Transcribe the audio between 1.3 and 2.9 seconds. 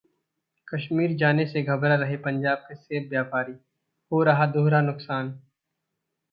से घबरा रहे पंजाब के